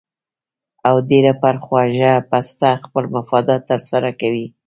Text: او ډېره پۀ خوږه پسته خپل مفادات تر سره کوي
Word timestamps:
او 0.87 0.95
ډېره 1.09 1.33
پۀ 1.41 1.49
خوږه 1.63 2.13
پسته 2.29 2.69
خپل 2.85 3.03
مفادات 3.15 3.61
تر 3.69 3.79
سره 3.89 4.09
کوي 4.19 4.45